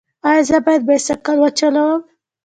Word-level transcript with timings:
ایا 0.27 0.41
زه 0.49 0.57
باید 0.65 0.83
سایکل 1.07 1.37
وچلوم؟ 1.41 1.99